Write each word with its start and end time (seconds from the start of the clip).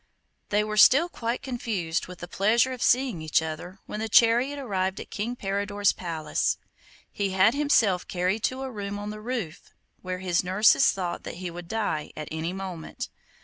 They 0.49 0.63
were 0.63 0.77
still 0.77 1.07
quite 1.09 1.43
confused 1.43 2.07
with 2.07 2.21
the 2.21 2.27
pleasure 2.27 2.73
of 2.73 2.81
seeing 2.81 3.21
each 3.21 3.39
other, 3.39 3.77
when 3.85 3.99
the 3.99 4.09
chariot 4.09 4.57
arrived 4.57 4.99
at 4.99 5.11
King 5.11 5.35
Peridor's 5.35 5.91
palace. 5.93 6.57
He 7.11 7.29
had 7.33 7.43
had 7.43 7.53
himself 7.53 8.07
carried 8.07 8.41
to 8.45 8.63
a 8.63 8.71
room 8.71 8.97
on 8.97 9.11
the 9.11 9.21
roof, 9.21 9.75
where 10.01 10.17
his 10.17 10.43
nurses 10.43 10.91
thought 10.91 11.21
that 11.21 11.35
he 11.35 11.51
would 11.51 11.67
die 11.67 12.11
at 12.17 12.29
any 12.31 12.51
moment. 12.51 13.09